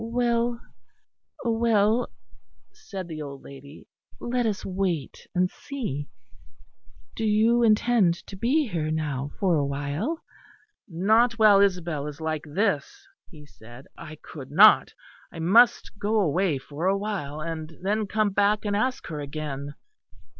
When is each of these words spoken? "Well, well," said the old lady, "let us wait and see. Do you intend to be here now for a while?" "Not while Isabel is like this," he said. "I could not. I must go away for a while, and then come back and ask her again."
"Well, 0.03 0.59
well," 1.45 2.09
said 2.71 3.07
the 3.07 3.21
old 3.21 3.43
lady, 3.43 3.85
"let 4.19 4.47
us 4.47 4.65
wait 4.65 5.27
and 5.35 5.47
see. 5.51 6.09
Do 7.15 7.23
you 7.23 7.61
intend 7.61 8.15
to 8.25 8.35
be 8.35 8.67
here 8.67 8.89
now 8.89 9.29
for 9.39 9.53
a 9.57 9.63
while?" 9.63 10.23
"Not 10.87 11.33
while 11.33 11.59
Isabel 11.61 12.07
is 12.07 12.19
like 12.19 12.45
this," 12.47 13.07
he 13.29 13.45
said. 13.45 13.85
"I 13.95 14.15
could 14.15 14.49
not. 14.49 14.91
I 15.31 15.37
must 15.37 15.91
go 15.99 16.19
away 16.19 16.57
for 16.57 16.87
a 16.87 16.97
while, 16.97 17.39
and 17.39 17.77
then 17.83 18.07
come 18.07 18.31
back 18.31 18.65
and 18.65 18.75
ask 18.75 19.05
her 19.05 19.19
again." 19.19 19.75